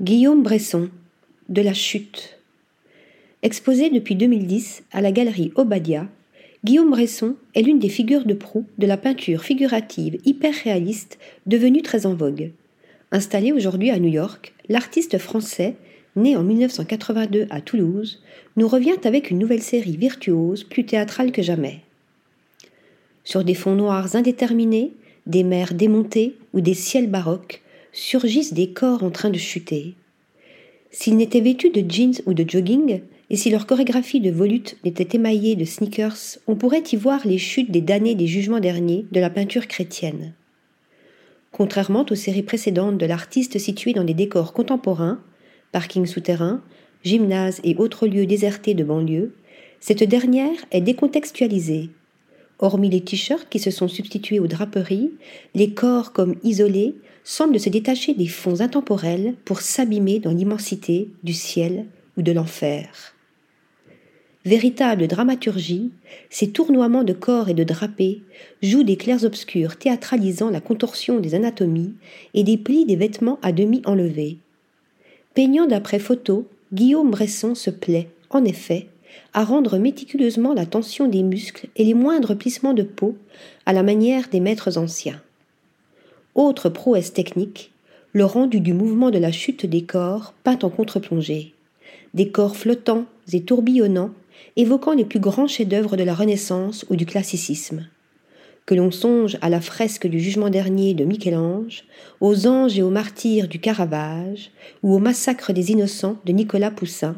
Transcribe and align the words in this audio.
Guillaume 0.00 0.44
Bresson, 0.44 0.90
De 1.48 1.60
la 1.60 1.74
chute. 1.74 2.38
Exposé 3.42 3.90
depuis 3.90 4.14
2010 4.14 4.84
à 4.92 5.00
la 5.00 5.10
galerie 5.10 5.50
Obadia, 5.56 6.06
Guillaume 6.62 6.90
Bresson 6.90 7.34
est 7.56 7.62
l'une 7.62 7.80
des 7.80 7.88
figures 7.88 8.24
de 8.24 8.34
proue 8.34 8.64
de 8.78 8.86
la 8.86 8.96
peinture 8.96 9.42
figurative 9.42 10.20
hyper 10.24 10.54
réaliste 10.54 11.18
devenue 11.46 11.82
très 11.82 12.06
en 12.06 12.14
vogue. 12.14 12.52
Installé 13.10 13.50
aujourd'hui 13.50 13.90
à 13.90 13.98
New 13.98 14.08
York, 14.08 14.54
l'artiste 14.68 15.18
français, 15.18 15.74
né 16.14 16.36
en 16.36 16.44
1982 16.44 17.48
à 17.50 17.60
Toulouse, 17.60 18.22
nous 18.56 18.68
revient 18.68 19.00
avec 19.02 19.32
une 19.32 19.40
nouvelle 19.40 19.62
série 19.62 19.96
virtuose 19.96 20.62
plus 20.62 20.86
théâtrale 20.86 21.32
que 21.32 21.42
jamais. 21.42 21.80
Sur 23.24 23.42
des 23.42 23.54
fonds 23.54 23.74
noirs 23.74 24.14
indéterminés, 24.14 24.92
des 25.26 25.42
mers 25.42 25.74
démontées 25.74 26.36
ou 26.54 26.60
des 26.60 26.74
ciels 26.74 27.10
baroques, 27.10 27.62
surgissent 27.92 28.54
des 28.54 28.70
corps 28.70 29.02
en 29.02 29.10
train 29.10 29.30
de 29.30 29.38
chuter. 29.38 29.94
S'ils 30.90 31.16
n'étaient 31.16 31.40
vêtus 31.40 31.70
de 31.70 31.88
jeans 31.88 32.20
ou 32.26 32.34
de 32.34 32.48
jogging, 32.48 33.02
et 33.30 33.36
si 33.36 33.50
leur 33.50 33.66
chorégraphie 33.66 34.20
de 34.20 34.30
volute 34.30 34.76
n'était 34.84 35.16
émaillée 35.16 35.54
de 35.54 35.64
sneakers, 35.64 36.38
on 36.46 36.56
pourrait 36.56 36.84
y 36.92 36.96
voir 36.96 37.26
les 37.26 37.38
chutes 37.38 37.70
des 37.70 37.82
damnés 37.82 38.14
des 38.14 38.26
jugements 38.26 38.60
derniers 38.60 39.04
de 39.12 39.20
la 39.20 39.28
peinture 39.28 39.66
chrétienne. 39.68 40.32
Contrairement 41.52 42.06
aux 42.10 42.14
séries 42.14 42.42
précédentes 42.42 42.98
de 42.98 43.06
l'artiste 43.06 43.58
situé 43.58 43.92
dans 43.92 44.04
des 44.04 44.14
décors 44.14 44.52
contemporains, 44.52 45.20
parking 45.72 46.06
souterrain, 46.06 46.62
gymnase 47.04 47.60
et 47.64 47.76
autres 47.76 48.06
lieux 48.06 48.26
désertés 48.26 48.74
de 48.74 48.84
banlieue, 48.84 49.34
cette 49.80 50.04
dernière 50.04 50.56
est 50.70 50.80
décontextualisée. 50.80 51.90
Hormis 52.58 52.90
les 52.90 53.02
t-shirts 53.02 53.48
qui 53.48 53.58
se 53.58 53.70
sont 53.70 53.88
substitués 53.88 54.40
aux 54.40 54.48
draperies, 54.48 55.12
les 55.54 55.70
corps 55.74 56.12
comme 56.12 56.36
isolés 56.42 56.96
semble 57.22 57.60
se 57.60 57.68
détacher 57.68 58.14
des 58.14 58.26
fonds 58.26 58.60
intemporels 58.60 59.34
pour 59.44 59.60
s'abîmer 59.60 60.18
dans 60.18 60.32
l'immensité 60.32 61.08
du 61.22 61.34
ciel 61.34 61.86
ou 62.16 62.22
de 62.22 62.32
l'enfer. 62.32 63.14
Véritable 64.44 65.08
dramaturgie, 65.08 65.90
ces 66.30 66.50
tournoiements 66.50 67.04
de 67.04 67.12
corps 67.12 67.48
et 67.48 67.54
de 67.54 67.64
drapés 67.64 68.22
jouent 68.62 68.82
des 68.82 68.96
clairs-obscurs 68.96 69.76
théâtralisant 69.76 70.50
la 70.50 70.60
contorsion 70.60 71.20
des 71.20 71.34
anatomies 71.34 71.94
et 72.34 72.44
des 72.44 72.56
plis 72.56 72.86
des 72.86 72.96
vêtements 72.96 73.38
à 73.42 73.52
demi 73.52 73.82
enlevés. 73.84 74.38
Peignant 75.34 75.66
d'après 75.66 75.98
photo, 75.98 76.48
Guillaume 76.72 77.10
Bresson 77.10 77.54
se 77.54 77.70
plaît, 77.70 78.08
en 78.30 78.44
effet, 78.44 78.88
à 79.34 79.44
rendre 79.44 79.78
méticuleusement 79.78 80.54
la 80.54 80.66
tension 80.66 81.08
des 81.08 81.22
muscles 81.22 81.68
et 81.76 81.84
les 81.84 81.94
moindres 81.94 82.36
plissements 82.36 82.74
de 82.74 82.82
peau 82.82 83.16
à 83.66 83.72
la 83.72 83.82
manière 83.82 84.28
des 84.28 84.40
maîtres 84.40 84.78
anciens. 84.78 85.20
Autre 86.34 86.68
prouesse 86.68 87.12
technique, 87.12 87.72
le 88.12 88.24
rendu 88.24 88.60
du 88.60 88.72
mouvement 88.72 89.10
de 89.10 89.18
la 89.18 89.32
chute 89.32 89.66
des 89.66 89.82
corps 89.82 90.34
peint 90.44 90.58
en 90.62 90.70
contre-plongée. 90.70 91.54
Des 92.14 92.30
corps 92.30 92.56
flottants 92.56 93.04
et 93.32 93.42
tourbillonnants, 93.42 94.12
évoquant 94.56 94.92
les 94.92 95.04
plus 95.04 95.20
grands 95.20 95.48
chefs-d'œuvre 95.48 95.96
de 95.96 96.04
la 96.04 96.14
Renaissance 96.14 96.86
ou 96.88 96.96
du 96.96 97.06
classicisme. 97.06 97.86
Que 98.66 98.74
l'on 98.74 98.90
songe 98.90 99.38
à 99.40 99.48
la 99.48 99.60
fresque 99.60 100.06
du 100.06 100.20
Jugement 100.20 100.50
dernier 100.50 100.94
de 100.94 101.04
Michel-Ange, 101.04 101.84
aux 102.20 102.46
anges 102.46 102.78
et 102.78 102.82
aux 102.82 102.90
martyrs 102.90 103.48
du 103.48 103.60
Caravage, 103.60 104.50
ou 104.82 104.94
au 104.94 104.98
massacre 104.98 105.52
des 105.52 105.70
innocents 105.70 106.18
de 106.24 106.32
Nicolas 106.32 106.70
Poussin, 106.70 107.16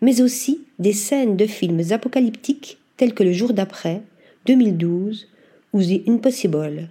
mais 0.00 0.20
aussi 0.20 0.62
des 0.78 0.92
scènes 0.92 1.36
de 1.36 1.46
films 1.46 1.82
apocalyptiques 1.90 2.78
tels 2.96 3.14
que 3.14 3.24
Le 3.24 3.32
jour 3.32 3.52
d'après, 3.52 4.02
2012, 4.46 5.28
ou 5.72 5.82
The 5.82 6.08
Impossible. 6.08 6.88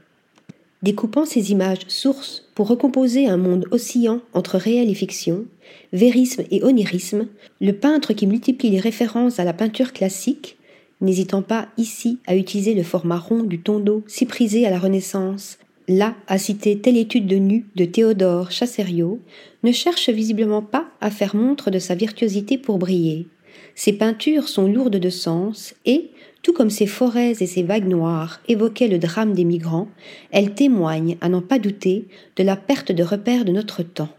Découpant 0.82 1.26
ces 1.26 1.52
images 1.52 1.88
sources 1.88 2.50
pour 2.56 2.68
recomposer 2.68 3.28
un 3.28 3.38
monde 3.38 3.68
oscillant 3.70 4.22
entre 4.34 4.58
réel 4.58 4.90
et 4.90 4.96
fiction, 4.96 5.46
vérisme 5.94 6.44
et 6.50 6.64
onirisme, 6.64 7.28
le 7.60 7.74
peintre 7.74 8.14
qui 8.14 8.26
multiplie 8.26 8.72
les 8.72 8.80
références 8.80 9.40
à 9.40 9.44
la 9.44 9.54
peinture 9.54 9.94
classique, 9.94 10.58
n'hésitant 11.00 11.44
pas 11.44 11.68
ici 11.78 12.18
à 12.26 12.36
utiliser 12.36 12.74
le 12.74 12.84
format 12.84 13.20
rond 13.20 13.44
du 13.44 13.60
tondo 13.60 14.04
si 14.08 14.26
prisé 14.26 14.66
à 14.66 14.72
la 14.72 14.80
Renaissance, 14.80 15.60
là 15.88 16.16
à 16.28 16.38
citer 16.38 16.80
telle 16.80 16.98
étude 16.98 17.28
de 17.28 17.36
nu 17.36 17.66
de 17.76 17.86
Théodore 17.86 18.52
Chassériau, 18.52 19.20
ne 19.64 19.72
cherche 19.72 20.10
visiblement 20.10 20.62
pas 20.62 20.88
à 21.02 21.12
faire 21.12 21.36
montre 21.36 21.72
de 21.72 21.80
sa 21.80 21.96
virtuosité 21.96 22.58
pour 22.58 22.78
briller. 22.78 23.28
Ses 23.76 23.94
peintures 23.94 24.48
sont 24.48 24.68
lourdes 24.68 24.98
de 24.98 25.10
sens 25.10 25.74
et, 25.86 26.10
tout 26.44 26.54
comme 26.54 26.70
ces 26.70 26.88
forêts 26.88 27.34
et 27.40 27.46
ces 27.46 27.64
vagues 27.64 27.88
noires 27.88 28.42
évoquaient 28.48 28.88
le 28.88 28.98
drame 28.98 29.34
des 29.34 29.46
migrants, 29.46 29.88
elles 30.32 30.54
témoignent, 30.54 31.18
à 31.22 31.30
n'en 31.30 31.42
pas 31.42 31.60
douter, 31.60 32.08
de 32.36 32.44
la 32.44 32.56
perte 32.56 32.92
de 32.92 33.04
repères 33.04 33.46
de 33.46 33.52
notre 33.52 33.84
temps. 33.84 34.10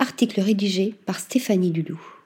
Article 0.00 0.40
rédigé 0.40 0.94
par 1.06 1.20
Stéphanie 1.20 1.70
Dulou. 1.70 2.17